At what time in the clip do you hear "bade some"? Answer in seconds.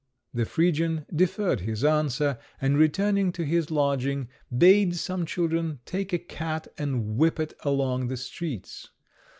4.57-5.27